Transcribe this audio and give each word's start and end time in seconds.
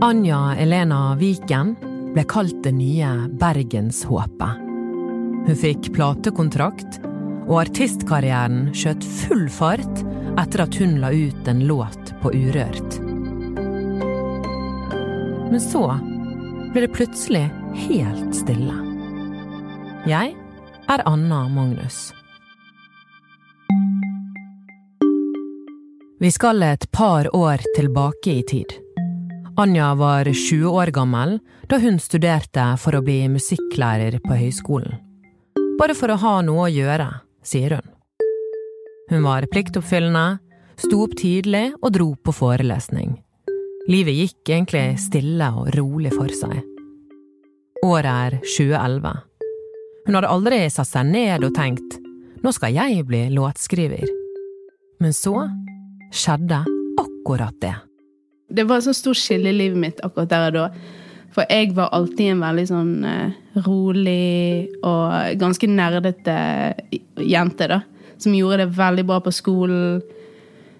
Anja 0.00 0.56
Elena 0.56 1.14
Viken 1.16 1.70
ble 2.12 2.24
kalt 2.28 2.58
det 2.64 2.74
nye 2.76 3.08
Bergenshåpet. 3.40 4.58
Hun 5.46 5.56
fikk 5.56 5.88
platekontrakt, 5.96 6.98
og 7.46 7.62
artistkarrieren 7.62 8.74
skjøt 8.76 9.06
full 9.22 9.46
fart 9.48 10.02
etter 10.36 10.66
at 10.66 10.76
hun 10.76 10.98
la 11.00 11.14
ut 11.16 11.48
en 11.48 11.64
låt 11.64 12.12
på 12.20 12.34
Urørt. 12.36 12.98
Men 15.48 15.64
så 15.64 15.86
ble 16.74 16.84
det 16.84 16.92
plutselig 16.92 17.46
helt 17.88 18.36
stille. 18.36 18.76
Jeg 20.04 20.36
er 20.92 21.08
Anna 21.08 21.46
Magnus. 21.48 22.10
Vi 26.20 26.36
skal 26.36 26.62
et 26.68 26.90
par 26.92 27.32
år 27.32 27.64
tilbake 27.78 28.42
i 28.42 28.42
tid. 28.44 28.82
Anja 29.56 29.94
var 29.94 30.24
20 30.24 30.68
år 30.68 30.90
gammel 30.92 31.38
da 31.70 31.78
hun 31.80 31.96
studerte 32.02 32.64
for 32.76 32.98
å 32.98 33.02
bli 33.04 33.22
musikklærer 33.32 34.18
på 34.20 34.36
høyskolen. 34.36 34.98
Bare 35.80 35.96
for 35.96 36.12
å 36.12 36.18
ha 36.20 36.34
noe 36.44 36.66
å 36.66 36.72
gjøre, 36.72 37.06
sier 37.40 37.78
hun. 37.78 37.86
Hun 39.08 39.24
var 39.24 39.46
pliktoppfyllende, 39.48 40.42
sto 40.76 41.00
opp 41.06 41.16
tidlig 41.16 41.70
og 41.80 41.94
dro 41.96 42.10
på 42.20 42.34
forelesning. 42.36 43.16
Livet 43.88 44.20
gikk 44.20 44.52
egentlig 44.52 45.00
stille 45.00 45.48
og 45.56 45.72
rolig 45.76 46.12
for 46.12 46.32
seg. 46.36 46.60
Året 47.86 48.12
er 48.12 48.38
2011. 48.42 49.14
Hun 50.06 50.18
hadde 50.20 50.34
aldri 50.36 50.60
satt 50.68 50.90
seg 50.90 51.08
ned 51.14 51.48
og 51.48 51.56
tenkt 51.56 52.02
nå 52.44 52.52
skal 52.52 52.76
jeg 52.76 53.08
bli 53.08 53.24
låtskriver. 53.32 54.04
Men 55.00 55.16
så 55.16 55.48
skjedde 56.12 56.60
akkurat 57.00 57.56
det. 57.64 57.76
Det 58.56 58.64
var 58.68 58.80
et 58.80 58.86
sånt 58.88 58.98
stort 58.98 59.20
skille 59.20 59.52
i 59.52 59.56
livet 59.56 59.80
mitt 59.80 60.00
akkurat 60.04 60.30
der 60.32 60.46
og 60.48 60.56
da. 60.56 60.92
For 61.36 61.44
jeg 61.52 61.74
var 61.76 61.92
alltid 61.92 62.32
en 62.32 62.40
veldig 62.40 62.64
sånn 62.70 62.92
eh, 63.04 63.34
rolig 63.66 64.70
og 64.80 65.36
ganske 65.40 65.68
nerdete 65.68 66.36
jente, 67.20 67.68
da. 67.68 67.82
Som 68.16 68.32
gjorde 68.32 68.62
det 68.62 68.78
veldig 68.78 69.04
bra 69.04 69.18
på 69.20 69.34
skolen. 69.36 70.00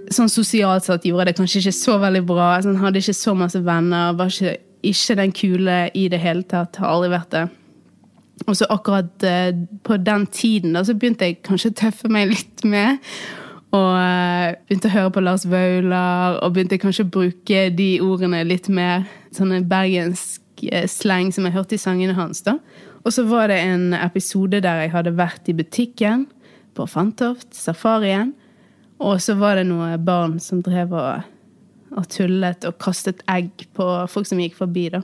Sånn 0.08 0.32
sosialt 0.32 0.86
sett 0.86 1.04
gjorde 1.04 1.28
det 1.28 1.36
kanskje 1.36 1.60
ikke 1.60 1.76
så 1.76 1.98
veldig 2.00 2.24
bra. 2.24 2.54
Sånn, 2.64 2.80
hadde 2.80 3.02
ikke 3.02 3.16
så 3.18 3.36
masse 3.36 3.60
venner. 3.60 4.16
Var 4.16 4.32
ikke, 4.32 4.56
ikke 4.94 5.18
den 5.20 5.36
kule 5.36 5.78
i 5.92 6.06
det 6.12 6.22
hele 6.22 6.46
tatt. 6.48 6.80
Har 6.80 6.94
aldri 6.94 7.12
vært 7.12 7.36
det. 7.36 7.46
Og 8.46 8.56
så 8.56 8.68
akkurat 8.72 9.28
eh, 9.28 9.50
på 9.84 9.96
den 10.00 10.26
tiden 10.32 10.76
da, 10.76 10.84
så 10.84 10.96
begynte 10.96 11.28
jeg 11.28 11.42
kanskje 11.44 11.72
å 11.72 11.78
tøffe 11.84 12.08
meg 12.12 12.32
litt 12.32 12.64
med. 12.64 13.04
Og 13.74 13.92
eh, 13.98 14.56
begynte 14.68 14.90
å 14.90 14.94
høre 14.94 15.12
på 15.14 15.22
Lars 15.24 15.46
Vaular, 15.50 16.38
og 16.44 16.54
begynte 16.54 16.78
kanskje 16.78 17.06
å 17.06 17.12
bruke 17.18 17.68
de 17.74 17.88
ordene 18.04 18.44
litt 18.46 18.68
mer. 18.68 19.06
sånn 19.34 19.56
bergensk 19.68 20.42
slang 20.56 20.88
sleng 20.88 21.32
som 21.32 21.44
jeg 21.44 21.52
hørte 21.52 21.74
i 21.74 21.78
sangene 21.78 22.14
hans. 22.14 22.42
da. 22.42 22.58
Og 23.04 23.12
så 23.12 23.24
var 23.28 23.48
det 23.48 23.60
en 23.60 23.94
episode 23.94 24.60
der 24.60 24.82
jeg 24.82 24.90
hadde 24.90 25.16
vært 25.16 25.48
i 25.48 25.54
butikken 25.54 26.26
på 26.74 26.86
Fantoft, 26.86 27.54
Safarien. 27.54 28.34
Og 28.98 29.20
så 29.20 29.36
var 29.36 29.56
det 29.56 29.66
noen 29.68 30.02
barn 30.04 30.40
som 30.40 30.62
drev 30.62 30.92
og, 30.96 31.22
og 31.92 32.08
tullet 32.08 32.64
og 32.64 32.78
kastet 32.78 33.22
egg 33.28 33.68
på 33.76 33.84
folk 34.08 34.26
som 34.26 34.40
gikk 34.40 34.56
forbi. 34.56 34.88
da. 34.88 35.02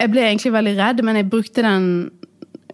Jeg 0.00 0.10
ble 0.10 0.24
egentlig 0.24 0.52
veldig 0.52 0.76
redd, 0.78 1.04
men 1.04 1.16
jeg 1.16 1.30
brukte 1.30 1.62
den 1.62 2.10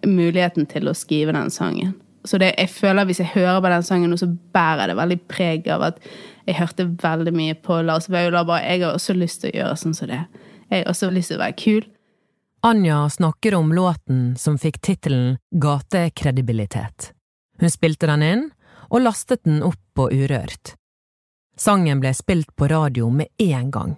muligheten 0.05 0.65
til 0.69 0.87
å 0.87 0.95
skrive 0.95 1.33
den 1.33 1.51
sangen. 1.51 1.95
Så 2.25 2.39
det, 2.41 2.53
jeg 2.57 2.69
føler 2.69 3.05
Hvis 3.05 3.19
jeg 3.21 3.33
hører 3.35 3.61
på 3.61 3.69
den 3.69 3.83
sangen 3.83 4.09
nå, 4.09 4.17
så 4.17 4.27
bærer 4.27 4.89
det 4.89 4.97
veldig 4.97 5.19
preg 5.29 5.67
av 5.69 5.83
at 5.91 5.99
jeg 6.45 6.59
hørte 6.59 6.87
veldig 7.01 7.33
mye 7.33 7.55
på 7.57 7.81
Lars 7.85 8.09
Vaular. 8.09 8.45
Jeg 8.61 8.83
har 8.83 8.93
også 8.93 9.13
lyst 9.17 9.41
til 9.41 9.53
å 9.53 9.57
gjøre 9.59 9.77
sånn 9.81 9.97
som 9.97 10.09
det. 10.09 10.23
Jeg 10.69 10.83
har 10.83 10.89
også 10.91 11.09
lyst 11.13 11.33
til 11.33 11.39
å 11.39 11.43
være 11.43 11.57
kul. 11.57 11.85
Anja 12.65 13.09
snakker 13.09 13.55
om 13.55 13.73
låten 13.73 14.35
som 14.41 14.57
fikk 14.57 14.79
tittelen 14.81 15.37
Gatekredibilitet. 15.51 17.11
Hun 17.61 17.69
spilte 17.69 18.09
den 18.09 18.23
inn, 18.25 18.47
og 18.89 19.05
lastet 19.05 19.43
den 19.45 19.61
opp 19.65 19.81
på 19.97 20.07
Urørt. 20.13 20.75
Sangen 21.57 22.01
ble 22.01 22.11
spilt 22.13 22.51
på 22.57 22.67
radio 22.69 23.09
med 23.13 23.29
en 23.41 23.69
gang, 23.71 23.95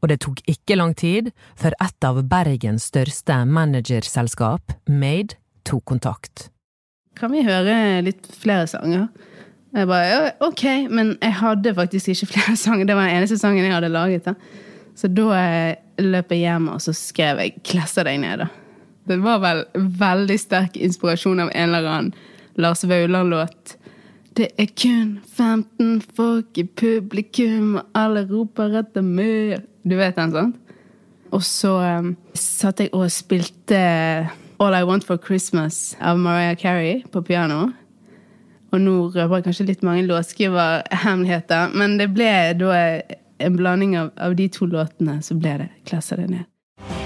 og 0.00 0.12
det 0.12 0.20
tok 0.22 0.42
ikke 0.48 0.76
lang 0.78 0.94
tid 0.94 1.32
før 1.56 1.74
et 1.82 2.06
av 2.06 2.20
Bergens 2.28 2.90
største 2.92 3.40
managerselskap, 3.48 4.76
Made, 4.86 5.40
tok 5.64 5.84
kontakt. 5.88 6.50
Kan 7.18 7.32
vi 7.34 7.44
høre 7.46 8.02
litt 8.06 8.26
flere 8.40 8.66
sanger? 8.70 9.08
Og 9.74 9.80
Jeg 9.80 9.88
bare, 9.90 10.32
ok, 10.40 10.64
Men 10.90 11.16
jeg 11.20 11.32
hadde 11.40 11.74
faktisk 11.74 12.08
ikke 12.08 12.32
flere 12.34 12.56
sanger. 12.64 12.86
Det 12.86 12.96
var 12.96 13.08
den 13.08 13.16
eneste 13.16 13.38
sangen 13.38 13.64
jeg 13.64 13.74
hadde 13.74 13.88
laget. 13.92 14.24
da. 14.24 14.34
Så 14.94 15.08
da 15.10 15.30
eh, 15.38 15.76
løp 15.98 16.30
jeg 16.30 16.44
hjem 16.44 16.68
og 16.70 16.80
så 16.82 16.92
skrev 16.94 17.40
jeg 17.42 17.56
'Klesser 17.64 18.04
deg 18.04 18.20
ned'. 18.22 18.38
da. 18.38 18.48
Det 19.08 19.18
var 19.22 19.38
vel 19.42 19.64
veldig 19.74 20.38
sterk 20.40 20.76
inspirasjon 20.76 21.40
av 21.40 21.50
en 21.54 21.74
eller 21.74 21.88
annen 21.88 22.14
Lars 22.56 22.84
Vaular-låt. 22.84 23.76
Det 24.34 24.48
er 24.58 24.66
kun 24.66 25.20
15 25.36 26.00
folk 26.16 26.58
i 26.58 26.64
publikum, 26.64 27.76
og 27.76 27.84
alle 27.94 28.24
roper 28.30 28.78
etter 28.80 29.02
mer. 29.02 29.60
Du 29.86 29.96
vet 29.96 30.16
den, 30.16 30.32
sant? 30.32 30.56
Og 31.34 31.42
så 31.42 31.74
um, 31.98 32.16
satt 32.34 32.80
jeg 32.80 32.90
og 32.94 33.10
spilte 33.10 33.78
All 34.64 34.74
I 34.74 34.84
Want 34.84 35.04
for 35.04 35.18
Christmas 35.18 35.96
av 36.00 36.18
Mariah 36.18 36.56
Carey 36.56 37.02
på 37.12 37.22
piano. 37.22 37.72
Og 38.72 38.80
nå 38.80 38.94
røper 39.12 39.36
jeg 39.36 39.44
kanskje 39.44 39.66
litt 39.68 39.84
mange 39.86 40.06
låtskriverhemmeligheter, 40.08 41.74
men 41.76 41.98
det 42.00 42.08
ble 42.16 42.30
da 42.58 42.78
en 43.44 43.58
blanding 43.58 43.94
av, 44.00 44.10
av 44.16 44.34
de 44.34 44.48
to 44.48 44.66
låtene, 44.66 45.20
så 45.22 45.36
ble 45.38 45.58
det 45.60 45.68
'Klasser 45.84 46.16
det 46.16 46.28
ned'. 46.30 46.48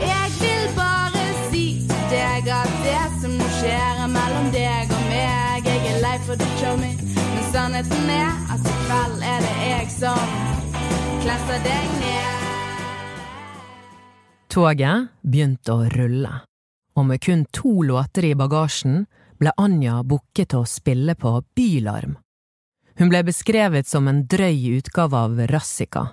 Jeg 0.00 0.28
vil 0.40 0.64
bare 0.76 1.24
si 1.50 1.64
til 1.90 2.08
deg 2.14 2.48
at 2.48 2.72
det 2.86 3.04
som 3.20 3.34
nå 3.36 3.48
skjer 3.58 4.02
er 4.04 4.10
mellom 4.18 4.48
deg 4.54 4.94
og 4.96 5.04
meg. 5.10 5.66
Jeg 5.66 5.80
er 5.92 6.00
lei 6.06 6.18
for 6.26 6.36
det, 6.40 6.50
show 6.60 6.76
men 6.78 6.96
sannheten 7.52 8.10
er 8.22 8.32
at 8.54 8.60
i 8.72 8.74
kveld 8.86 9.18
er 9.32 9.40
det 9.46 9.56
jeg 9.66 9.86
som 9.98 10.20
klasser 11.24 11.58
deg 11.66 11.86
ned. 12.00 12.38
Toget 14.48 15.08
begynte 15.22 15.74
å 15.74 15.84
rulle, 15.92 16.47
og 16.98 17.06
med 17.06 17.22
kun 17.22 17.44
to 17.54 17.82
låter 17.86 18.26
i 18.26 18.34
bagasjen 18.34 19.04
ble 19.38 19.54
Anja 19.56 20.00
booket 20.02 20.50
til 20.50 20.64
å 20.64 20.68
spille 20.68 21.14
på 21.14 21.36
Bylarm. 21.54 22.16
Hun 22.98 23.10
ble 23.12 23.22
beskrevet 23.28 23.86
som 23.86 24.08
en 24.10 24.24
drøy 24.26 24.80
utgave 24.80 25.14
av 25.14 25.38
Rassika, 25.52 26.08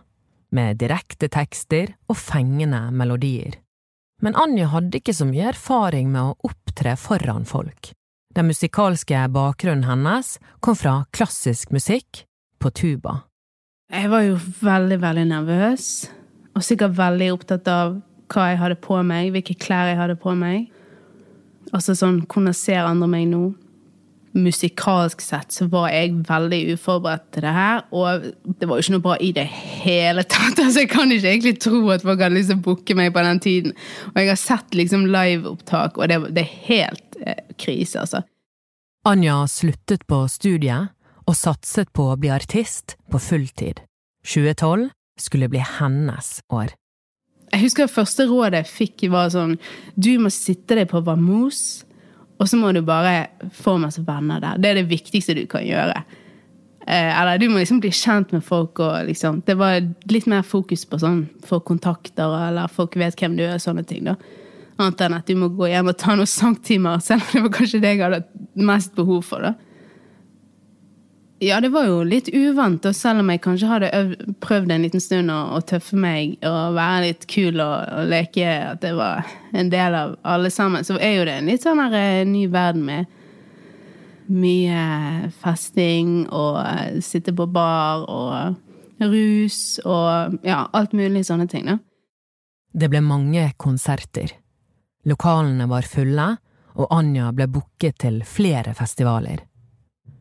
med 0.54 0.78
direkte 0.78 1.30
tekster 1.34 1.96
og 2.06 2.20
fengende 2.22 2.84
melodier. 2.94 3.58
Men 4.22 4.38
Anja 4.38 4.70
hadde 4.72 5.02
ikke 5.02 5.16
så 5.18 5.26
mye 5.28 5.50
erfaring 5.52 6.12
med 6.14 6.22
å 6.22 6.52
opptre 6.52 6.94
foran 7.02 7.48
folk. 7.50 7.90
Den 8.36 8.52
musikalske 8.52 9.26
bakgrunnen 9.34 9.88
hennes 9.88 10.36
kom 10.62 10.78
fra 10.78 11.00
klassisk 11.16 11.74
musikk 11.74 12.26
på 12.62 12.72
tuba. 12.76 13.24
Jeg 13.90 14.10
var 14.12 14.26
jo 14.26 14.38
veldig, 14.62 15.00
veldig 15.02 15.26
nervøs, 15.30 15.90
og 16.56 16.64
sikkert 16.66 16.96
veldig 16.98 17.32
opptatt 17.34 17.68
av 17.72 17.98
hva 18.34 18.48
jeg 18.52 18.62
hadde 18.62 18.78
på 18.82 18.98
meg, 19.06 19.32
hvilke 19.34 19.58
klær 19.60 19.92
jeg 19.92 20.00
hadde 20.00 20.18
på 20.22 20.34
meg. 20.38 20.70
Altså 21.74 21.96
sånn, 21.98 22.24
hvordan 22.30 22.56
ser 22.56 22.86
andre 22.86 23.08
meg 23.10 23.30
nå? 23.32 23.44
Musikalsk 24.36 25.22
sett 25.24 25.56
så 25.56 25.70
var 25.72 25.88
jeg 25.94 26.12
veldig 26.28 26.76
uforberedt 26.76 27.30
til 27.32 27.46
det 27.46 27.54
her, 27.56 27.86
og 27.96 28.26
det 28.60 28.68
var 28.68 28.76
jo 28.76 28.84
ikke 28.84 28.96
noe 28.98 29.04
bra 29.06 29.16
i 29.24 29.30
det 29.36 29.46
hele 29.48 30.26
tatt. 30.28 30.60
Altså, 30.66 30.84
jeg 30.84 30.92
kan 30.92 31.12
ikke 31.12 31.32
egentlig 31.32 31.56
tro 31.64 31.80
at 31.94 32.04
folk 32.04 32.20
hadde 32.20 32.36
lyst 32.36 32.52
til 32.52 32.60
å 32.60 32.66
booke 32.66 32.98
meg 33.00 33.14
på 33.16 33.24
den 33.24 33.40
tiden. 33.40 33.76
Og 34.12 34.20
jeg 34.20 34.32
har 34.34 34.42
sett 34.42 34.76
liksom 34.76 35.08
liveopptak, 35.08 35.98
og 35.98 36.12
det, 36.12 36.20
det 36.36 36.44
er 36.44 36.58
helt 36.68 37.20
eh, 37.24 37.44
krise, 37.62 38.04
altså. 38.04 38.26
Anja 39.08 39.44
sluttet 39.48 40.04
på 40.10 40.24
studiet 40.34 40.92
og 41.26 41.38
satset 41.38 41.92
på 41.94 42.10
å 42.12 42.18
bli 42.20 42.32
artist 42.34 42.98
på 43.14 43.22
fulltid. 43.22 43.80
2012 44.26 44.90
skulle 45.22 45.50
bli 45.54 45.62
hennes 45.62 46.40
år. 46.54 46.74
Jeg 47.54 47.62
husker 47.62 47.92
første 47.92 48.26
rådet 48.28 48.64
jeg 48.64 48.72
fikk, 48.72 49.08
var 49.14 49.30
sånn 49.34 49.56
Du 49.96 50.12
må 50.20 50.32
sitte 50.34 50.78
deg 50.78 50.90
på 50.92 51.02
Vamos, 51.06 51.86
og 52.40 52.50
så 52.50 52.60
må 52.60 52.72
du 52.76 52.82
bare 52.84 53.30
få 53.56 53.78
masse 53.80 54.02
venner 54.04 54.42
der. 54.44 54.60
Det 54.60 54.72
er 54.72 54.80
det 54.82 54.90
viktigste 54.92 55.38
du 55.38 55.46
kan 55.50 55.64
gjøre. 55.64 56.02
Eh, 56.88 57.12
eller 57.22 57.40
du 57.40 57.48
må 57.50 57.62
liksom 57.62 57.80
bli 57.82 57.90
kjent 57.96 58.34
med 58.36 58.44
folk 58.46 58.78
og 58.84 59.08
liksom 59.08 59.40
Det 59.48 59.56
var 59.58 59.80
litt 60.12 60.28
mer 60.30 60.44
fokus 60.46 60.84
på 60.86 61.00
sånn 61.02 61.24
få 61.46 61.62
kontakter, 61.66 62.36
eller 62.50 62.70
folk 62.70 62.98
vet 63.00 63.18
hvem 63.18 63.38
du 63.40 63.46
er, 63.48 63.58
sånne 63.62 63.86
ting, 63.88 64.06
da. 64.06 64.18
Annet 64.78 65.02
enn 65.06 65.16
at 65.16 65.30
du 65.30 65.38
må 65.40 65.50
gå 65.56 65.70
hjem 65.72 65.90
og 65.90 65.98
ta 65.98 66.14
noen 66.14 66.30
sangtimer, 66.30 67.00
selv 67.02 67.24
om 67.24 67.32
det 67.32 67.46
var 67.48 67.56
kanskje 67.58 67.82
det 67.82 67.94
jeg 67.96 68.04
hadde 68.04 68.22
mest 68.68 68.94
behov 68.98 69.24
for, 69.26 69.48
da. 69.48 69.56
Ja, 71.44 71.60
det 71.62 71.70
var 71.70 71.84
jo 71.84 71.98
litt 72.08 72.30
uvant, 72.32 72.86
og 72.88 72.96
selv 72.96 73.20
om 73.20 73.30
jeg 73.30 73.42
kanskje 73.44 73.68
hadde 73.68 73.90
øvd, 73.98 74.22
prøvd 74.40 74.72
en 74.72 74.86
liten 74.86 75.02
stund 75.04 75.32
å, 75.34 75.40
å 75.58 75.60
tøffe 75.68 75.98
meg 76.00 76.38
og 76.48 76.78
være 76.78 77.10
litt 77.10 77.26
kul 77.28 77.60
og, 77.60 77.74
og, 77.92 78.08
leke 78.08 78.46
at 78.72 78.80
det 78.86 78.94
var 78.96 79.28
en 79.52 79.72
del 79.74 79.98
av 80.00 80.14
alle 80.24 80.52
sammen, 80.54 80.88
så 80.88 80.96
er 80.96 81.18
jo 81.18 81.26
det 81.28 81.34
en 81.36 81.52
litt 81.52 81.66
sånn 81.66 81.82
her 81.84 81.98
eh, 82.00 82.22
ny 82.30 82.46
verden 82.54 82.86
med 82.88 83.12
mye 84.32 85.28
festing 85.42 86.24
og 86.34 86.56
uh, 86.64 87.02
sitte 87.04 87.34
på 87.36 87.46
bar 87.52 88.08
og 88.10 89.04
rus 89.04 89.60
og 89.84 90.40
ja, 90.48 90.64
alt 90.74 90.96
mulig 90.96 91.26
sånne 91.28 91.50
ting, 91.52 91.68
da. 91.68 91.78
Det 92.76 92.90
ble 92.92 93.04
mange 93.04 93.50
konserter. 93.62 94.32
Lokalene 95.08 95.68
var 95.70 95.86
fulle, 95.88 96.30
og 96.76 96.92
Anja 96.92 97.30
ble 97.36 97.48
booket 97.52 98.00
til 98.04 98.24
flere 98.28 98.74
festivaler. 98.76 99.44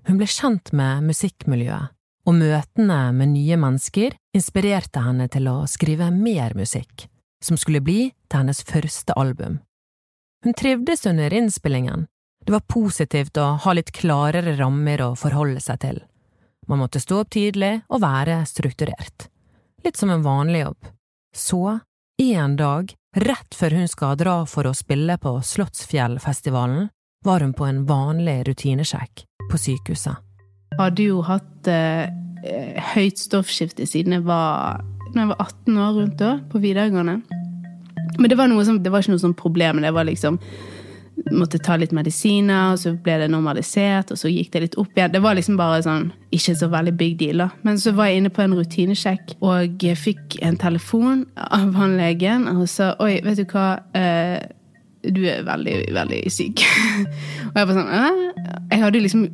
Hun 0.05 0.19
ble 0.21 0.27
kjent 0.29 0.73
med 0.77 1.06
musikkmiljøet, 1.09 1.93
og 2.25 2.37
møtene 2.37 2.99
med 3.17 3.33
nye 3.33 3.56
mennesker 3.61 4.17
inspirerte 4.37 5.01
henne 5.05 5.29
til 5.33 5.49
å 5.49 5.62
skrive 5.69 6.11
mer 6.12 6.53
musikk, 6.56 7.06
som 7.45 7.56
skulle 7.61 7.85
bli 7.85 8.11
til 8.29 8.43
hennes 8.43 8.61
første 8.69 9.17
album. 9.17 9.61
Hun 10.45 10.56
trivdes 10.56 11.06
under 11.09 11.33
innspillingen, 11.33 12.06
det 12.45 12.53
var 12.53 12.67
positivt 12.69 13.41
å 13.41 13.55
ha 13.65 13.73
litt 13.73 13.93
klarere 13.97 14.56
rammer 14.59 15.01
å 15.01 15.15
forholde 15.17 15.62
seg 15.65 15.81
til. 15.81 16.03
Man 16.69 16.83
måtte 16.83 17.01
stå 17.01 17.23
opp 17.23 17.33
tidlig 17.33 17.79
og 17.89 18.03
være 18.05 18.43
strukturert. 18.49 19.29
Litt 19.85 19.97
som 19.97 20.12
en 20.12 20.25
vanlig 20.25 20.67
jobb. 20.67 20.91
Så, 21.37 21.79
en 22.21 22.56
dag, 22.61 22.93
rett 23.17 23.56
før 23.56 23.81
hun 23.81 23.89
skal 23.89 24.19
dra 24.21 24.37
for 24.49 24.69
å 24.69 24.77
spille 24.77 25.17
på 25.21 25.39
Slottsfjellfestivalen, 25.45 26.91
var 27.25 27.41
hun 27.41 27.56
på 27.56 27.65
en 27.69 27.87
vanlig 27.89 28.43
rutinesjekk 28.51 29.25
på 29.50 29.61
sykehuset. 29.61 30.20
Hadde 30.79 31.06
jo 31.06 31.23
hatt 31.25 31.70
eh, 31.70 32.11
høyt 32.94 33.20
stoffskifte 33.23 33.87
siden 33.88 34.19
jeg 34.19 34.26
var, 34.26 34.82
jeg 35.14 35.31
var 35.31 35.41
18 35.41 35.79
år 35.79 35.99
rundt 36.00 36.19
da, 36.20 36.37
på 36.50 36.61
videregående. 36.62 37.20
Men 38.19 38.31
det 38.31 38.38
var, 38.38 38.50
som, 38.64 38.82
det 38.82 38.93
var 38.93 39.02
ikke 39.02 39.14
noe 39.14 39.23
sånn 39.23 39.38
problem. 39.38 39.82
Det 39.82 39.94
var 39.94 40.06
liksom 40.08 40.38
måtte 41.32 41.61
ta 41.62 41.76
litt 41.79 41.94
medisiner, 41.94 42.75
og 42.75 42.81
så 42.82 42.93
ble 43.00 43.17
det 43.23 43.29
normalisert, 43.32 44.11
og 44.12 44.19
så 44.19 44.31
gikk 44.31 44.50
det 44.55 44.62
litt 44.64 44.76
opp 44.81 44.96
igjen. 44.96 45.12
Det 45.14 45.23
var 45.23 45.37
liksom 45.38 45.58
bare 45.58 45.82
sånn 45.87 46.08
ikke 46.35 46.56
så 46.58 46.69
veldig 46.73 46.94
big 46.99 47.17
deal, 47.20 47.44
da. 47.44 47.49
Men 47.67 47.79
så 47.81 47.94
var 47.96 48.11
jeg 48.11 48.23
inne 48.23 48.32
på 48.35 48.43
en 48.44 48.56
rutinesjekk, 48.58 49.37
og 49.44 49.85
jeg 49.85 50.00
fikk 50.00 50.38
en 50.44 50.58
telefon 50.61 51.25
av 51.38 51.73
han 51.79 51.96
legen, 52.00 52.49
og 52.50 52.67
sa 52.70 52.93
oi, 53.02 53.17
vet 53.25 53.41
du 53.41 53.46
hva, 53.55 53.69
eh, 53.96 54.41
du 55.12 55.25
er 55.29 55.45
veldig, 55.47 55.79
veldig 55.95 56.21
syk. 56.33 56.65
og 57.53 57.59
jeg 57.59 57.69
var 57.69 57.75
sånn 57.77 57.91
Æ? 57.91 58.05
Jeg 58.73 58.83
hadde 58.83 59.03
liksom 59.05 59.27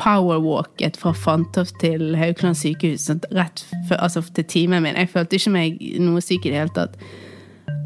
powerwalket 0.00 0.96
fra 1.00 1.12
Fantoft 1.16 1.76
til 1.82 2.14
Haukeland 2.18 2.56
sykehus 2.58 3.06
sånn, 3.08 3.20
rett 3.36 3.64
for, 3.88 3.98
altså 4.00 4.22
til 4.34 4.46
timen 4.48 4.84
min. 4.84 4.98
Jeg 4.98 5.12
følte 5.12 5.38
ikke 5.38 5.54
meg 5.54 5.82
noe 6.02 6.22
syk 6.24 6.46
i 6.46 6.54
det 6.54 6.62
hele 6.62 6.76
tatt. 6.76 6.96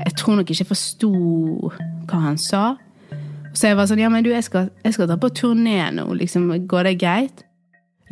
Jeg 0.04 0.16
tror 0.20 0.38
nok 0.38 0.50
ikke 0.50 0.62
jeg 0.62 0.70
forsto 0.70 1.10
hva 2.06 2.20
han 2.28 2.38
sa. 2.40 2.76
Så 3.56 3.70
jeg 3.70 3.78
var 3.78 3.88
sånn, 3.88 4.02
ja, 4.02 4.10
men 4.12 4.24
du, 4.24 4.30
jeg 4.34 4.44
skal, 4.44 4.70
jeg 4.84 4.96
skal 4.96 5.08
dra 5.08 5.16
på 5.20 5.32
turné 5.32 5.80
nå, 5.96 6.04
liksom, 6.18 6.50
går 6.68 6.90
det 6.90 6.96
greit? 7.00 7.44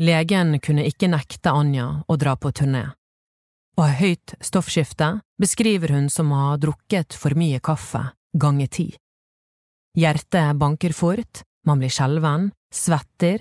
Legen 0.00 0.56
kunne 0.64 0.86
ikke 0.88 1.10
nekte 1.12 1.52
Anja 1.52 1.90
å 2.08 2.16
dra 2.18 2.34
på 2.40 2.50
turné. 2.56 2.88
Å 3.74 3.84
ha 3.84 3.94
høyt 3.98 4.36
stoffskifte 4.42 5.18
beskriver 5.40 5.92
hun 5.94 6.08
som 6.10 6.32
å 6.32 6.40
ha 6.40 6.52
drukket 6.62 7.14
for 7.18 7.36
mye 7.38 7.60
kaffe 7.62 8.06
ganger 8.38 8.70
ti. 8.70 8.86
Hjertet 9.94 10.56
banker 10.58 10.92
fort, 10.92 11.44
man 11.66 11.78
blir 11.78 11.92
skjelven, 11.92 12.50
svetter, 12.74 13.38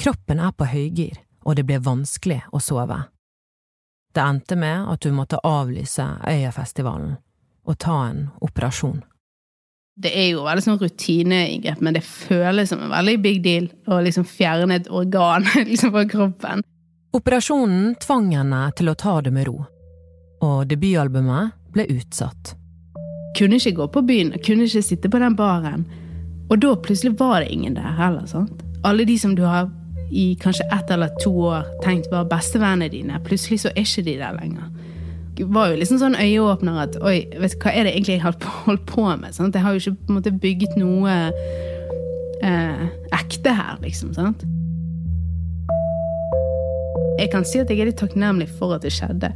kroppen 0.00 0.40
er 0.40 0.54
på 0.56 0.68
høygir, 0.70 1.20
og 1.44 1.58
det 1.58 1.66
blir 1.68 1.84
vanskelig 1.84 2.40
å 2.52 2.60
sove. 2.62 3.02
Det 4.10 4.24
endte 4.24 4.56
med 4.58 4.88
at 4.90 5.04
hun 5.06 5.18
måtte 5.20 5.42
avlyse 5.46 6.08
Øyafestivalen 6.26 7.14
og 7.68 7.78
ta 7.78 8.00
en 8.08 8.26
operasjon 8.42 9.02
det 10.00 10.12
er 10.16 10.30
jo 10.32 10.44
veldig 10.46 10.64
sånn 10.64 10.78
rutineinngrep, 10.80 11.80
men 11.84 11.96
det 11.96 12.04
føles 12.06 12.70
som 12.70 12.80
en 12.84 12.92
veldig 12.92 13.16
big 13.20 13.42
deal 13.44 13.68
å 13.90 14.00
liksom 14.04 14.26
fjerne 14.28 14.80
et 14.80 14.88
organ 14.88 15.46
liksom 15.70 15.92
fra 15.94 16.06
kroppen. 16.08 16.64
Operasjonen 17.16 17.96
tvang 18.00 18.30
henne 18.36 18.62
til 18.78 18.92
å 18.92 18.96
ta 18.98 19.18
det 19.24 19.34
med 19.34 19.48
ro, 19.50 19.58
og 20.46 20.58
debutalbumet 20.70 21.56
ble 21.74 21.88
utsatt. 21.96 22.54
Kunne 23.38 23.60
ikke 23.60 23.76
gå 23.78 23.86
på 23.94 24.02
byen, 24.06 24.32
kunne 24.46 24.66
ikke 24.66 24.82
sitte 24.82 25.10
på 25.10 25.18
den 25.22 25.36
baren. 25.36 25.84
Og 26.50 26.58
da 26.62 26.74
plutselig 26.74 27.14
var 27.18 27.40
det 27.40 27.52
ingen 27.54 27.76
der 27.76 27.94
heller. 27.98 28.26
sant? 28.26 28.62
Alle 28.84 29.04
de 29.04 29.18
som 29.18 29.36
du 29.36 29.42
har 29.42 29.70
i 30.10 30.34
kanskje 30.40 30.66
ett 30.72 30.90
eller 30.90 31.08
to 31.22 31.30
år 31.30 31.66
tenkt 31.84 32.10
var 32.10 32.24
bestevennene 32.24 32.88
dine, 32.90 33.20
plutselig 33.24 33.60
så 33.62 33.70
er 33.70 33.84
ikke 33.86 34.02
de 34.02 34.16
der 34.18 34.34
lenger 34.40 34.70
Det 35.38 35.46
var 35.54 35.70
jo 35.70 35.76
liksom 35.78 36.00
sånn 36.00 36.16
øyeåpner 36.18 36.80
at 36.82 36.96
oi, 37.06 37.28
vet 37.38 37.54
du, 37.54 37.58
hva 37.62 37.70
er 37.72 37.86
det 37.86 37.92
egentlig 37.94 38.16
jeg 38.16 38.24
har 38.24 38.34
holdt 38.66 38.82
på 38.90 39.04
med? 39.06 39.32
Sant? 39.32 39.54
Jeg 39.54 39.62
har 39.62 39.76
jo 39.76 39.80
ikke 39.80 39.94
på 40.00 40.10
en 40.10 40.18
måte 40.18 40.32
bygget 40.42 40.74
noe 40.76 41.14
eh, 42.42 42.82
ekte 43.16 43.54
her, 43.54 43.78
liksom. 43.84 44.10
sant? 44.18 44.42
Jeg 47.20 47.30
kan 47.32 47.46
si 47.46 47.62
at 47.62 47.70
jeg 47.70 47.80
er 47.80 47.88
litt 47.88 48.00
takknemlig 48.00 48.50
for 48.58 48.74
at 48.74 48.84
det 48.84 48.92
skjedde. 48.96 49.30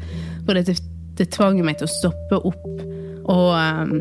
For 0.44 0.58
det, 0.58 0.76
det 1.17 1.31
tvang 1.32 1.62
meg 1.64 1.79
til 1.79 1.88
å 1.88 1.94
stoppe 1.94 2.43
opp 2.50 2.94
og 3.31 3.50
um, 3.56 3.97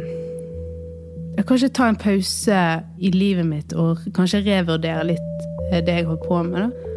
jeg 1.34 1.48
Kanskje 1.50 1.70
ta 1.74 1.88
en 1.90 1.98
pause 1.98 2.58
i 3.02 3.10
livet 3.14 3.48
mitt 3.48 3.74
og 3.74 4.04
kanskje 4.14 4.44
revurdere 4.46 5.08
litt 5.08 5.48
eh, 5.72 5.81
det 5.81 5.96
jeg 5.98 6.06
holder 6.06 6.28
på 6.28 6.42
med. 6.46 6.68
da. 6.68 6.92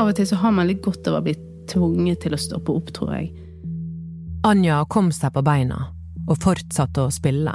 Av 0.00 0.10
og 0.10 0.16
til 0.18 0.26
så 0.26 0.40
har 0.42 0.54
man 0.54 0.66
litt 0.66 0.82
godt 0.82 1.06
av 1.06 1.20
å 1.20 1.22
bli 1.24 1.36
tvunget 1.70 2.24
til 2.24 2.34
å 2.34 2.40
stoppe 2.40 2.74
opp, 2.74 2.90
tror 2.96 3.14
jeg. 3.14 3.30
Anja 4.46 4.82
kom 4.90 5.12
seg 5.14 5.34
på 5.36 5.44
beina 5.46 5.84
og 6.26 6.42
fortsatte 6.42 7.06
å 7.06 7.14
spille. 7.14 7.54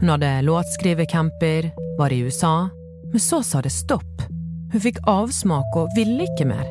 Hun 0.00 0.14
hadde 0.14 0.32
låtskrivecamper, 0.48 1.70
var 1.98 2.12
i 2.12 2.22
USA, 2.24 2.68
men 3.12 3.20
så 3.20 3.42
sa 3.44 3.60
det 3.62 3.74
stopp. 3.74 4.24
Hun 4.72 4.80
fikk 4.80 5.02
avsmak 5.08 5.76
og 5.76 5.92
ville 5.96 6.26
ikke 6.26 6.48
mer. 6.48 6.64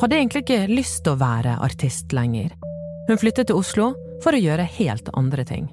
Hadde 0.00 0.16
egentlig 0.18 0.44
ikke 0.44 0.72
lyst 0.72 1.04
til 1.04 1.14
å 1.14 1.20
være 1.20 1.58
artist 1.64 2.16
lenger. 2.16 2.52
Hun 3.08 3.20
flyttet 3.20 3.50
til 3.50 3.60
Oslo 3.60 3.92
for 4.24 4.36
å 4.36 4.40
gjøre 4.40 4.68
helt 4.78 5.12
andre 5.16 5.44
ting. 5.48 5.68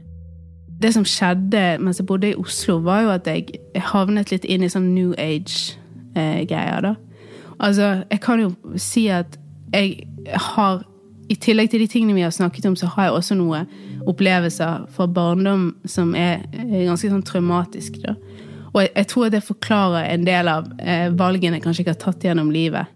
Det 0.81 0.93
som 0.95 1.05
skjedde 1.07 1.77
mens 1.79 1.99
jeg 2.01 2.07
bodde 2.09 2.31
i 2.31 2.39
Oslo, 2.39 2.79
var 2.83 3.03
jo 3.05 3.13
at 3.13 3.27
jeg 3.29 3.59
havnet 3.91 4.33
litt 4.33 4.45
inn 4.45 4.65
i 4.65 4.71
sånn 4.71 4.93
New 4.95 5.13
Age-greier, 5.17 6.81
da. 6.83 6.95
Altså, 7.63 8.03
jeg 8.11 8.19
kan 8.23 8.41
jo 8.41 8.49
si 8.81 9.07
at 9.13 9.37
jeg 9.73 10.07
har 10.51 10.81
i 11.31 11.37
tillegg 11.39 11.71
til 11.71 11.83
de 11.83 11.87
tingene 11.87 12.17
vi 12.17 12.25
har 12.25 12.33
snakket 12.33 12.65
om, 12.67 12.75
så 12.75 12.89
har 12.93 13.07
jeg 13.07 13.17
også 13.17 13.37
noen 13.39 13.69
opplevelser 14.09 14.87
fra 14.91 15.07
barndom 15.07 15.69
som 15.87 16.11
er, 16.19 16.43
ganske 16.51 17.09
sånn 17.09 17.25
traumatisk, 17.27 18.01
Da. 18.03 18.17
Og 18.73 18.81
jeg, 18.81 18.89
jeg, 18.95 19.07
tror 19.07 19.29
det 19.29 19.43
forklarer 19.45 20.07
en 20.09 20.23
del 20.25 20.47
av 20.49 20.65
eh, 20.81 21.11
valgene 21.13 21.59
jeg 21.59 21.63
kanskje 21.63 21.83
ikke 21.83 21.93
har 21.93 21.99
tatt 22.01 22.23
gjennom 22.25 22.49
livet. 22.49 22.89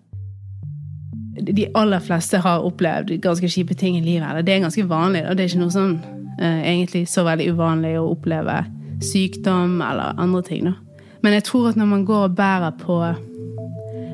De 1.37 1.67
aller 1.77 2.01
fleste 2.01 2.39
har 2.41 2.65
opplevd 2.65 3.13
ganske 3.21 3.49
kjipe 3.53 3.77
ting 3.77 3.99
i 3.99 4.01
livet. 4.01 4.41
Det 4.41 4.55
er 4.55 4.63
ganske 4.63 4.87
vanlig. 4.89 5.21
Da. 5.27 5.35
Det 5.37 5.45
er 5.45 5.51
ikke 5.51 5.61
noe 5.61 5.75
sånn 5.75 5.93
eh, 6.01 6.16
egentlig 6.37 7.07
så 7.09 7.23
veldig 7.27 7.51
uvanlig 7.55 7.95
å 7.99 8.11
oppleve 8.11 8.59
sykdom 9.03 9.81
eller 9.81 10.17
andre 10.21 10.43
ting. 10.45 10.69
Da. 10.69 10.75
Men 11.25 11.37
jeg 11.37 11.47
tror 11.49 11.71
at 11.71 11.79
når 11.79 11.89
man 11.89 12.05
går 12.07 12.27
og 12.29 12.37
bærer 12.37 12.77
på 12.81 12.99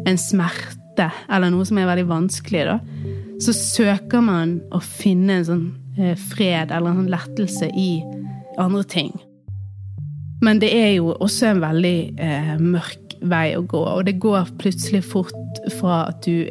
en 0.07 0.19
smerte 0.19 1.09
eller 1.31 1.51
noe 1.53 1.65
som 1.67 1.79
er 1.79 1.89
veldig 1.89 2.07
vanskelig, 2.09 2.65
da, 2.69 2.79
så 3.43 3.55
søker 3.55 4.23
man 4.23 4.59
å 4.73 4.79
finne 4.83 5.39
en 5.39 5.47
sånn 5.47 5.63
eh, 5.99 6.15
fred 6.31 6.71
eller 6.71 6.91
en 6.91 7.03
sånn 7.03 7.13
lettelse 7.13 7.69
i 7.75 7.91
andre 8.61 8.83
ting. 8.87 9.13
Men 10.43 10.59
det 10.59 10.73
er 10.75 10.91
jo 10.97 11.13
også 11.13 11.53
en 11.53 11.63
veldig 11.63 11.97
eh, 12.19 12.53
mørk 12.59 13.17
vei 13.23 13.53
å 13.55 13.63
gå, 13.63 13.79
og 13.79 14.03
det 14.07 14.17
går 14.21 14.51
plutselig 14.59 15.03
fort 15.07 15.42
fra 15.79 16.03
at 16.11 16.25
du 16.25 16.47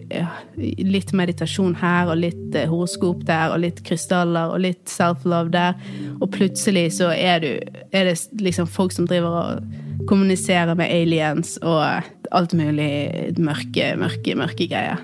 Litt 0.56 1.12
meditasjon 1.16 1.74
her, 1.80 2.10
og 2.12 2.20
litt 2.20 2.56
eh, 2.58 2.68
horoskop 2.70 3.24
der, 3.28 3.52
og 3.54 3.62
litt 3.64 3.80
krystaller, 3.86 4.52
og 4.52 4.62
litt 4.64 4.90
self-love 4.90 5.52
der, 5.54 5.78
og 6.20 6.30
plutselig 6.34 6.90
så 6.98 7.10
er 7.14 7.42
du 7.42 7.50
Er 7.92 8.10
det 8.10 8.16
liksom 8.40 8.68
folk 8.70 8.92
som 8.92 9.08
driver 9.08 9.38
og 9.42 10.06
kommuniserer 10.08 10.74
med 10.78 10.90
aliens 10.90 11.56
og 11.62 11.82
alt 12.32 12.54
mulig 12.56 13.32
mørke, 13.38 13.92
mørke, 14.00 14.34
mørke 14.38 14.66
greier. 14.70 15.02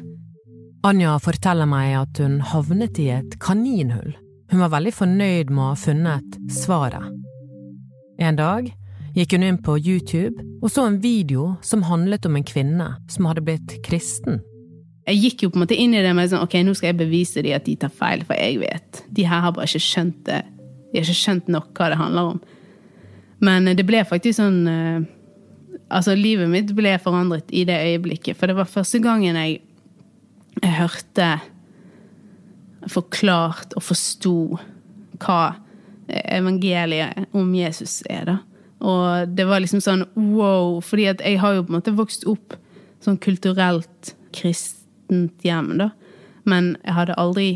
Anja 0.87 1.17
forteller 1.21 1.69
meg 1.69 1.95
at 1.99 2.21
hun 2.23 2.39
havnet 2.53 2.99
i 3.03 3.11
et 3.19 3.37
kaninhull. 3.43 4.15
Hun 4.49 4.63
var 4.63 4.73
veldig 4.73 4.95
fornøyd 4.97 5.51
med 5.53 5.63
å 5.63 5.71
ha 5.73 5.79
funnet 5.79 6.39
svaret. 6.55 7.11
En 8.19 8.39
dag 8.39 8.71
gikk 9.19 9.35
hun 9.35 9.47
inn 9.47 9.59
på 9.63 9.77
YouTube 9.79 10.45
og 10.63 10.71
så 10.73 10.87
en 10.87 11.01
video 11.03 11.53
som 11.65 11.85
handlet 11.87 12.27
om 12.29 12.39
en 12.39 12.47
kvinne 12.47 12.89
som 13.11 13.29
hadde 13.29 13.45
blitt 13.47 13.75
kristen. 13.87 14.41
Jeg 15.09 15.23
gikk 15.23 15.43
jo 15.43 15.51
på 15.51 15.59
en 15.59 15.65
måte 15.65 15.79
inn 15.79 15.97
i 15.97 16.03
det 16.05 16.13
med 16.15 16.29
sånn, 16.31 16.45
ok, 16.45 16.59
nå 16.63 16.75
skal 16.77 16.93
jeg 16.93 17.01
bevise 17.01 17.43
dem 17.45 17.57
at 17.57 17.65
de 17.65 17.79
tar 17.81 17.93
feil, 17.95 18.25
for 18.29 18.37
jeg 18.37 18.59
vet. 18.61 19.03
De 19.17 19.25
her 19.25 19.45
har 19.45 19.55
bare 19.57 19.69
ikke 19.71 19.81
skjønt 19.81 20.19
det. 20.29 20.43
De 20.91 20.99
har 20.99 21.07
ikke 21.07 21.23
skjønt 21.23 21.49
nok 21.53 21.71
hva 21.79 21.89
det 21.89 22.01
handler 22.01 22.35
om. 22.35 22.43
Men 23.45 23.71
det 23.79 23.87
ble 23.89 24.03
faktisk 24.09 24.41
sånn 24.41 24.61
eh, 24.71 24.99
Altså, 25.89 26.13
livet 26.13 26.51
mitt 26.53 26.75
ble 26.77 26.91
forandret 27.01 27.49
i 27.57 27.63
det 27.65 27.79
øyeblikket. 27.81 28.37
For 28.37 28.51
det 28.51 28.59
var 28.59 28.69
første 28.69 28.99
gangen 29.01 29.39
jeg 29.41 29.63
jeg 30.59 30.75
hørte 30.75 31.29
forklart 32.89 33.73
og 33.79 33.85
forsto 33.85 34.35
hva 35.23 35.41
evangeliet 36.09 37.29
om 37.37 37.51
Jesus 37.57 38.01
er, 38.09 38.25
da. 38.29 38.37
Og 38.79 39.35
det 39.35 39.47
var 39.49 39.63
liksom 39.63 39.83
sånn 39.83 40.05
wow, 40.15 40.79
fordi 40.85 41.09
at 41.11 41.23
jeg 41.25 41.41
har 41.43 41.57
jo 41.57 41.65
på 41.67 41.73
en 41.73 41.79
måte 41.81 41.97
vokst 41.99 42.27
opp 42.31 42.55
sånn 43.03 43.19
kulturelt 43.23 44.13
kristent 44.35 45.47
hjem, 45.47 45.75
da. 45.81 45.91
Men 46.49 46.77
jeg 46.85 46.97
hadde 46.97 47.19
aldri 47.21 47.49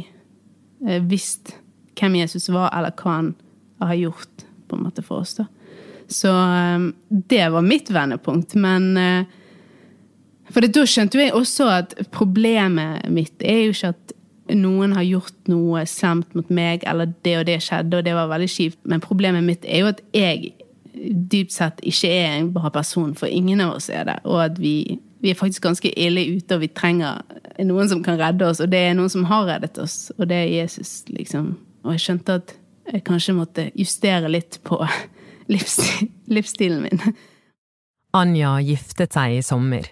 eh, 0.87 1.03
visst 1.09 1.55
hvem 1.99 2.19
Jesus 2.23 2.49
var, 2.53 2.73
eller 2.75 2.95
hva 2.99 3.19
han 3.19 3.35
har 3.83 3.99
gjort 3.99 4.47
på 4.69 4.79
en 4.79 4.87
måte 4.87 5.05
for 5.05 5.23
oss. 5.23 5.37
da. 5.39 5.47
Så 6.11 6.33
eh, 6.33 6.89
det 7.09 7.45
var 7.55 7.63
mitt 7.67 7.91
vendepunkt. 7.91 8.55
Men 8.55 8.97
eh, 8.97 9.39
For 10.53 10.65
da 10.67 10.87
skjønte 10.87 11.21
jeg 11.21 11.37
også 11.37 11.69
at 11.73 11.95
problemet 12.13 13.07
mitt 13.09 13.41
er 13.41 13.67
jo 13.67 13.77
ikke 13.77 13.95
at 13.95 14.17
noen 14.53 14.93
har 14.93 15.07
gjort 15.07 15.49
noe 15.49 15.85
slemt 15.89 16.35
mot 16.37 16.49
meg, 16.53 16.83
eller 16.85 17.15
det 17.25 17.37
og 17.39 17.47
det 17.49 17.61
skjedde, 17.65 18.01
og 18.01 18.05
det 18.05 18.13
var 18.17 18.29
veldig 18.29 18.51
kjipt. 18.51 18.81
Men 18.85 19.01
problemet 19.01 19.47
mitt 19.47 19.65
er 19.65 19.85
jo 19.85 19.93
at 19.95 20.03
jeg 20.13 20.53
dypt 21.11 21.55
sett 21.55 21.81
ikke 21.87 22.11
er 22.11 22.37
en 22.37 22.53
bra 22.55 22.71
person, 22.75 23.15
for 23.19 23.31
ingen 23.31 23.61
av 23.65 23.77
oss 23.79 23.91
er 23.91 24.07
det. 24.09 24.19
Og 24.29 24.39
at 24.45 24.59
vi, 24.61 24.99
vi 25.23 25.33
er 25.33 25.39
faktisk 25.39 25.65
ganske 25.67 25.93
ille 25.99 26.25
ute, 26.37 26.57
og 26.57 26.63
vi 26.65 26.71
trenger 26.73 27.23
noen 27.63 27.91
som 27.91 28.03
kan 28.05 28.21
redde 28.21 28.49
oss. 28.49 28.63
Og 28.63 28.71
det 28.73 28.81
er 28.89 28.97
noen 28.99 29.13
som 29.13 29.27
har 29.31 29.49
reddet 29.51 29.81
oss, 29.83 30.11
og 30.19 30.29
det 30.31 30.45
er 30.45 30.55
Jesus, 30.63 31.03
liksom. 31.11 31.55
Og 31.83 31.97
jeg 31.97 32.05
skjønte 32.07 32.39
at 32.41 32.55
jeg 32.93 33.05
kanskje 33.07 33.37
måtte 33.37 33.69
justere 33.79 34.31
litt 34.31 34.61
på 34.67 34.81
livsstilen 36.37 36.87
min. 36.87 37.03
Anja 38.13 38.59
giftet 38.61 39.15
seg 39.17 39.39
i 39.39 39.45
sommer. 39.47 39.87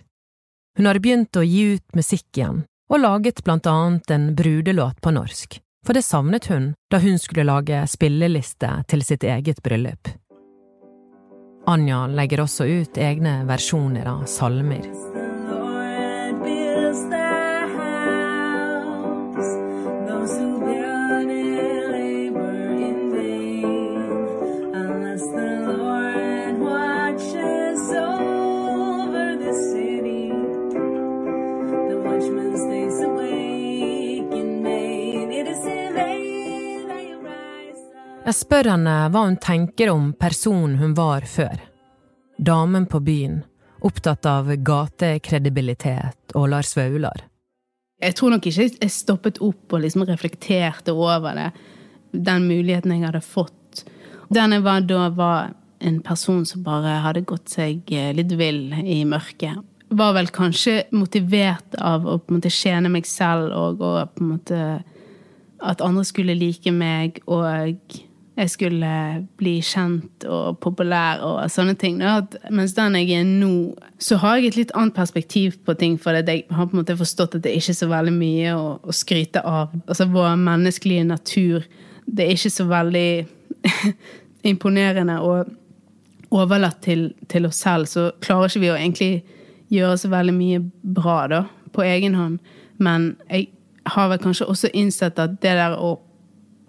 Hun 0.79 0.87
har 0.87 1.01
begynt 1.03 1.37
å 1.37 1.45
gi 1.45 1.77
ut 1.77 1.97
musikk 1.97 2.29
igjen, 2.37 2.65
og 2.91 3.03
laget 3.03 3.43
blant 3.47 3.67
annet 3.71 4.11
en 4.15 4.31
brudelåt 4.37 5.01
på 5.03 5.13
norsk, 5.15 5.59
for 5.87 5.97
det 5.97 6.05
savnet 6.07 6.51
hun 6.53 6.73
da 6.93 7.01
hun 7.03 7.19
skulle 7.19 7.49
lage 7.49 7.83
spilleliste 7.91 8.71
til 8.91 9.05
sitt 9.07 9.25
eget 9.25 9.63
bryllup. 9.65 10.13
Anja 11.69 12.07
legger 12.09 12.41
også 12.47 12.65
ut 12.65 12.99
egne 12.99 13.41
versjoner 13.49 14.09
av 14.09 14.25
salmer. 14.31 14.87
Jeg 38.21 38.37
spør 38.37 38.69
henne 38.75 38.95
hva 39.09 39.23
hun 39.25 39.39
tenker 39.41 39.89
om 39.89 40.11
personen 40.13 40.77
hun 40.77 40.93
var 40.97 41.25
før. 41.25 41.57
Damen 42.37 42.85
på 42.87 43.01
byen, 43.01 43.39
opptatt 43.81 44.27
av 44.29 44.51
gatekredibilitet 44.61 46.35
og 46.37 46.51
Lars 46.53 46.75
Vaular. 46.77 47.25
Jeg 48.01 48.17
tror 48.19 48.35
nok 48.35 48.49
ikke 48.51 48.67
jeg 48.69 48.93
stoppet 48.93 49.41
opp 49.45 49.73
og 49.73 49.81
liksom 49.87 50.05
reflekterte 50.09 50.93
over 50.93 51.37
det. 51.37 51.47
Den 52.13 52.45
muligheten 52.49 52.93
jeg 52.93 53.07
hadde 53.07 53.23
fått. 53.25 53.87
Den 54.29 54.53
jeg 54.53 54.67
var 54.69 54.85
da, 54.85 55.09
var 55.17 55.55
en 55.81 55.99
person 56.05 56.45
som 56.45 56.65
bare 56.65 56.99
hadde 57.01 57.25
gått 57.25 57.49
seg 57.57 57.89
eh, 57.89 58.13
litt 58.17 58.37
vill 58.37 58.69
i 58.85 59.01
mørket. 59.09 59.65
Var 59.97 60.13
vel 60.15 60.29
kanskje 60.29 60.77
motivert 60.93 61.75
av 61.81 62.05
å 62.05 62.19
på 62.21 62.35
en 62.35 62.39
måte 62.39 62.53
tjene 62.53 62.93
meg 62.93 63.09
selv 63.09 63.57
og, 63.57 63.81
og 63.81 64.13
på 64.13 64.25
en 64.27 64.31
måte 64.37 64.61
at 65.61 65.81
andre 65.85 66.05
skulle 66.09 66.37
like 66.37 66.73
meg 66.73 67.23
og 67.25 67.49
jeg 68.39 68.51
skulle 68.51 68.91
bli 69.41 69.57
kjent 69.65 70.25
og 70.31 70.61
populær 70.63 71.21
og 71.27 71.41
sånne 71.51 71.75
ting. 71.75 71.99
mens 72.51 72.75
den 72.77 72.97
jeg 72.97 73.11
er 73.19 73.25
nå, 73.25 73.75
så 73.99 74.17
har 74.23 74.39
jeg 74.39 74.47
et 74.47 74.57
litt 74.57 74.73
annet 74.75 74.95
perspektiv 74.95 75.59
på 75.67 75.75
ting. 75.75 75.99
For 75.99 76.15
jeg 76.15 76.45
har 76.49 76.67
på 76.67 76.77
en 76.77 76.81
måte 76.81 76.97
forstått 76.97 77.35
at 77.35 77.43
det 77.43 77.51
er 77.51 77.61
ikke 77.61 77.75
så 77.75 77.91
veldig 77.91 78.15
mye 78.15 78.55
å, 78.55 78.67
å 78.81 78.93
skryte 78.93 79.43
av. 79.45 79.75
Altså 79.87 80.07
Vår 80.09 80.37
menneskelige 80.41 81.05
natur. 81.05 81.67
Det 82.07 82.25
er 82.25 82.37
ikke 82.37 82.55
så 82.55 82.65
veldig 82.71 83.27
imponerende 84.53 85.21
og 85.21 85.51
overlatt 86.31 86.81
til, 86.87 87.11
til, 87.29 87.47
oss 87.47 87.61
selv. 87.61 87.91
Så 87.91 88.11
klarer 88.23 88.49
ikke 88.49 88.65
vi 88.65 88.71
å 88.73 88.79
egentlig 88.79 89.25
gjøre 89.71 89.99
så 89.99 90.11
veldig 90.11 90.35
mye 90.35 90.63
bra 90.83 91.25
da, 91.31 91.45
på 91.75 91.83
egen 91.85 92.15
hånd. 92.15 92.39
Men 92.79 93.17
jeg 93.29 93.51
har 93.91 94.09
vel 94.09 94.23
kanskje 94.23 94.49
også 94.49 94.71
innsett 94.73 95.19
at 95.19 95.37
det 95.43 95.59
der 95.59 95.77
å 95.77 95.99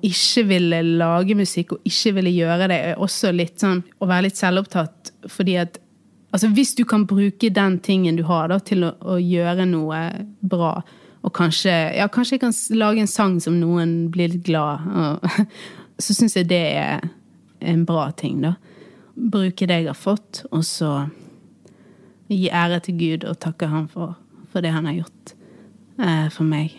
ikke 0.05 0.43
ville 0.49 0.81
lage 1.01 1.35
musikk 1.37 1.75
og 1.75 1.87
ikke 1.87 2.15
ville 2.17 2.33
gjøre 2.33 2.67
det, 2.71 2.79
er 2.91 3.01
også 3.01 3.31
litt 3.35 3.61
sånn 3.61 3.83
å 4.01 4.09
være 4.09 4.27
litt 4.29 4.39
selvopptatt. 4.39 5.13
Fordi 5.29 5.57
at 5.61 5.77
altså 6.31 6.49
hvis 6.55 6.73
du 6.77 6.83
kan 6.89 7.05
bruke 7.09 7.51
den 7.53 7.77
tingen 7.83 8.17
du 8.17 8.23
har, 8.29 8.49
da, 8.51 8.59
til 8.59 8.87
å, 8.87 8.95
å 9.01 9.19
gjøre 9.21 9.67
noe 9.69 10.01
bra, 10.41 10.73
og 11.21 11.33
kanskje, 11.37 11.73
ja, 11.99 12.07
kanskje 12.09 12.39
jeg 12.39 12.43
kan 12.47 12.55
lage 12.79 13.03
en 13.03 13.09
sang 13.09 13.37
som 13.43 13.59
noen 13.61 14.09
blir 14.13 14.31
litt 14.33 14.47
glad 14.47 14.87
og, 14.89 15.27
Så 16.01 16.15
syns 16.17 16.33
jeg 16.33 16.47
det 16.49 16.63
er 16.79 17.03
en 17.61 17.83
bra 17.85 18.07
ting, 18.17 18.39
da. 18.41 18.55
Bruke 19.13 19.67
det 19.69 19.83
jeg 19.83 19.91
har 19.91 19.99
fått, 19.99 20.39
og 20.49 20.63
så 20.65 21.03
gi 22.31 22.47
ære 22.49 22.79
til 22.87 22.97
Gud 22.97 23.27
og 23.29 23.37
takke 23.43 23.69
ham 23.69 23.85
for, 23.91 24.15
for 24.49 24.65
det 24.65 24.71
han 24.73 24.87
har 24.89 24.97
gjort 24.97 25.33
eh, 26.01 26.25
for 26.33 26.47
meg. 26.47 26.73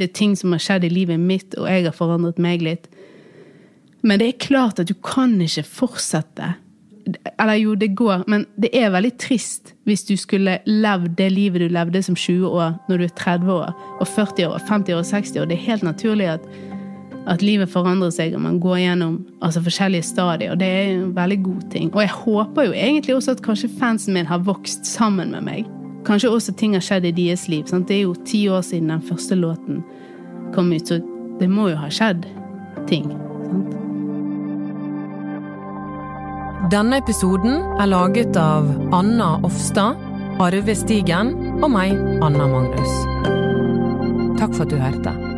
Det 0.00 0.08
er 0.08 0.16
ting 0.16 0.34
som 0.38 0.54
har 0.54 0.62
skjedd 0.62 0.86
i 0.88 0.92
livet 0.92 1.20
mitt, 1.20 1.54
og 1.60 1.68
jeg 1.68 1.86
har 1.86 1.96
forandret 1.96 2.40
meg 2.40 2.64
litt. 2.64 2.88
Men 4.02 4.20
det 4.20 4.28
er 4.30 4.42
klart 4.42 4.80
at 4.80 4.88
du 4.88 4.96
kan 5.04 5.36
ikke 5.44 5.66
fortsette. 5.68 6.54
Eller 7.40 7.58
jo, 7.58 7.74
det 7.74 7.94
går, 7.96 8.24
men 8.30 8.44
det 8.60 8.70
er 8.76 8.92
veldig 8.92 9.12
trist 9.18 9.72
hvis 9.88 10.04
du 10.06 10.14
skulle 10.20 10.58
levd 10.68 11.16
det 11.18 11.30
livet 11.32 11.64
du 11.64 11.72
levde 11.72 12.02
som 12.04 12.16
20 12.16 12.46
år 12.48 12.76
når 12.88 13.00
du 13.00 13.06
er 13.06 13.14
30 13.18 13.52
år, 13.54 13.72
og 13.98 14.06
40 14.08 14.46
år, 14.48 14.58
50 14.68 14.96
år, 14.98 15.06
60 15.08 15.40
år. 15.40 15.48
Det 15.50 15.56
er 15.56 15.66
helt 15.66 15.86
naturlig 15.86 16.28
at, 16.36 16.46
at 17.28 17.44
livet 17.44 17.72
forandrer 17.72 18.12
seg, 18.14 18.36
og 18.36 18.44
man 18.44 18.60
går 18.62 18.78
gjennom 18.84 19.18
altså, 19.40 19.64
forskjellige 19.64 20.08
stadier. 20.12 20.54
Og 20.54 20.60
det 20.62 20.70
er 20.70 20.94
en 20.94 21.10
veldig 21.16 21.42
god 21.48 21.66
ting. 21.72 21.92
Og 21.94 22.04
jeg 22.04 22.16
håper 22.22 22.70
jo 22.70 22.78
egentlig 22.86 23.16
også 23.16 23.36
at 23.36 23.44
kanskje 23.44 23.72
fansen 23.80 24.16
min 24.16 24.30
har 24.30 24.44
vokst 24.46 24.86
sammen 24.88 25.36
med 25.36 25.48
meg. 25.48 25.79
Kanskje 26.06 26.30
også 26.32 26.54
ting 26.56 26.76
har 26.76 26.84
skjedd 26.84 27.08
i 27.10 27.14
deres 27.16 27.46
liv. 27.48 27.66
Sant? 27.68 27.88
Det 27.88 27.98
er 27.98 28.06
jo 28.06 28.14
ti 28.26 28.46
år 28.48 28.64
siden 28.66 28.92
den 28.92 29.04
første 29.04 29.36
låten 29.38 29.82
kom 30.54 30.72
ut, 30.72 30.88
så 30.88 30.98
det 31.38 31.48
må 31.50 31.68
jo 31.70 31.78
ha 31.78 31.90
skjedd 31.92 32.26
ting. 32.90 33.10
Sant? 33.46 33.76
Denne 36.70 37.00
episoden 37.00 37.64
er 37.82 37.90
laget 37.90 38.36
av 38.38 38.68
Anna 38.94 39.32
Offstad, 39.46 39.98
Arve 40.40 40.76
Stigen 40.78 41.34
og 41.60 41.72
meg, 41.72 41.96
Anna 42.22 42.46
Magnus. 42.46 42.94
Takk 44.38 44.54
for 44.54 44.64
at 44.68 44.72
du 44.72 44.78
hørte. 44.78 45.29